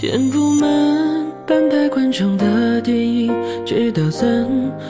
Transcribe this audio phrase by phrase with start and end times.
[0.00, 0.66] 填不满
[1.46, 3.30] 半排观众的电影，
[3.66, 4.48] 直到散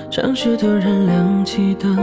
[0.08, 1.98] 场时突然亮起灯，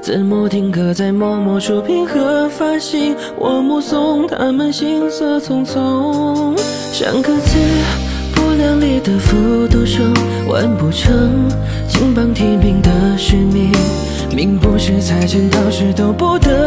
[0.00, 6.56] 字幕定格在某某出品和发行，我目送他们行色匆匆，
[6.92, 7.58] 像个自
[8.36, 10.14] 不量力的复读生，
[10.46, 11.48] 完不成
[11.88, 13.72] 金榜题名的使命，
[14.32, 16.63] 命不是财前到时都不得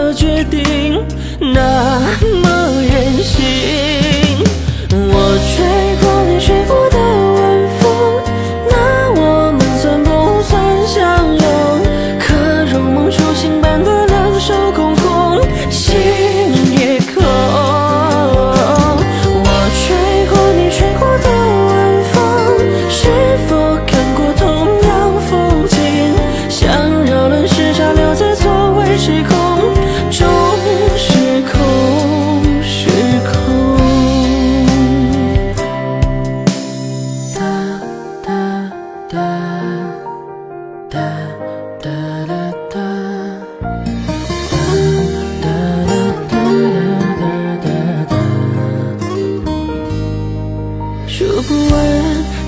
[51.18, 51.84] 数不完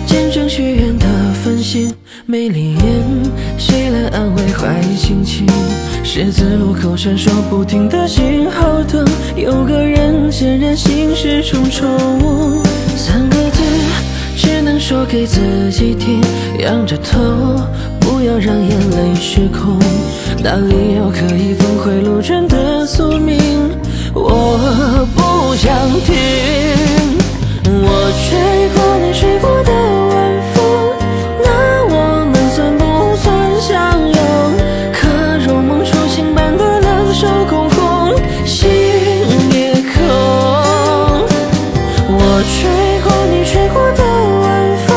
[0.05, 1.07] 见证许愿的
[1.43, 1.91] 繁星，
[2.27, 3.03] 没灵验，
[3.57, 5.47] 谁来安慰坏心情？
[6.03, 9.03] 十字路口闪烁不停的信号灯，
[9.35, 12.61] 有个人显然心事重重。
[12.95, 13.63] 三个字
[14.37, 16.21] 只能说给自己听，
[16.59, 17.19] 仰着头，
[17.99, 19.79] 不要让眼泪失控。
[20.43, 23.38] 哪里有可以峰回路转的宿命？
[42.59, 42.67] 吹
[43.01, 44.91] 过你吹过的晚风，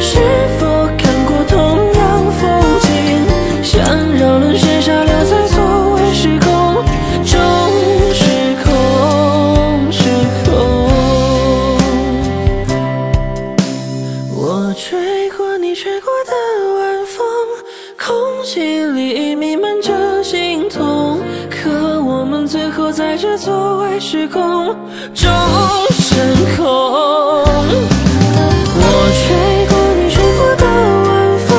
[0.00, 0.16] 是
[0.58, 2.40] 否看过同样风
[2.80, 2.88] 景？
[3.62, 3.76] 像
[4.18, 6.48] 扰乱时差，留在错位时空，
[7.22, 7.36] 终
[8.14, 8.24] 时
[8.64, 10.08] 空时
[10.42, 10.46] 空。
[14.34, 16.32] 我吹过你吹过的
[16.76, 17.18] 晚风，
[17.98, 19.75] 空气里弥漫。
[22.56, 24.74] 最后在这座位时空
[25.14, 25.30] 中
[25.90, 26.18] 升
[26.56, 26.64] 空。
[28.78, 29.26] 我吹
[29.68, 30.64] 过你吹过的
[31.06, 31.06] 晚
[31.44, 31.52] 风，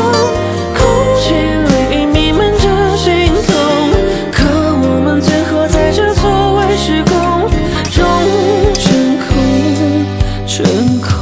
[0.73, 0.81] 空
[1.21, 1.35] 气
[1.69, 2.65] 里弥漫着
[2.97, 3.53] 心痛，
[4.31, 4.37] 可
[4.81, 7.13] 我们最后在这座位时空
[7.91, 8.03] 中
[8.73, 8.89] 升
[9.27, 9.29] 空，
[10.47, 10.65] 升
[10.99, 11.16] 空。